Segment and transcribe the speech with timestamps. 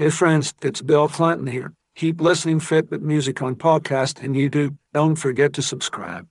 [0.00, 1.74] Hey friends, it's Bill Clinton here.
[1.94, 4.78] Keep listening Fitbit Music on podcast and YouTube.
[4.94, 6.26] Don't forget to subscribe.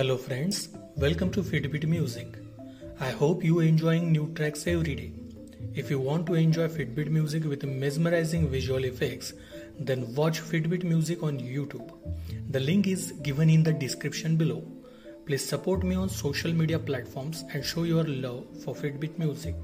[0.00, 2.38] Hello friends, welcome to Fitbit Music.
[3.00, 5.12] I hope you are enjoying new tracks every day.
[5.74, 9.34] If you want to enjoy Fitbit Music with mesmerizing visual effects,
[9.78, 11.92] then watch Fitbit Music on YouTube.
[12.48, 14.64] The link is given in the description below.
[15.26, 19.54] Please support me on social media platforms and show your love for Fitbit Music.